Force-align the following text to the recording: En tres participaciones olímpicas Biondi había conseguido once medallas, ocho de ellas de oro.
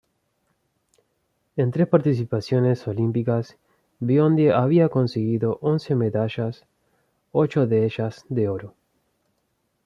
En 1.57 1.69
tres 1.69 1.85
participaciones 1.87 2.87
olímpicas 2.87 3.55
Biondi 3.99 4.49
había 4.49 4.89
conseguido 4.89 5.59
once 5.61 5.93
medallas, 5.93 6.65
ocho 7.31 7.67
de 7.67 7.85
ellas 7.85 8.25
de 8.27 8.49
oro. 8.49 8.73